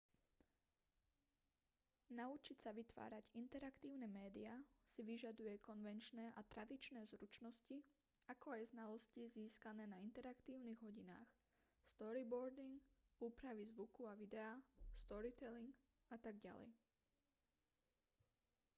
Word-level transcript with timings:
naučiť 2.19 2.57
sa 2.63 2.71
vytvárať 2.79 3.25
interaktívne 3.43 4.07
médiá 4.19 4.55
si 4.91 5.01
vyžaduje 5.11 5.53
konvenčné 5.67 6.25
a 6.33 6.41
tradičné 6.53 7.01
zručnosti 7.11 7.77
ako 8.33 8.47
aj 8.57 8.63
znalosti 8.73 9.21
získané 9.37 9.83
na 9.93 9.97
interaktívnych 10.07 10.79
hodinách 10.85 11.29
storyboarding 11.91 12.77
úpravy 13.27 13.61
zvuku 13.71 14.01
a 14.11 14.17
videa 14.23 14.53
storytelling 15.05 15.69
atď. 16.15 16.45